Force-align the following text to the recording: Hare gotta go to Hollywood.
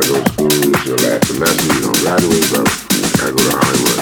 Hare 0.04 1.20
gotta 3.18 3.32
go 3.32 3.50
to 3.50 3.56
Hollywood. 3.56 4.01